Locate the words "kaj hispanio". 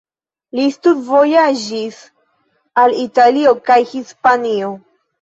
3.71-4.77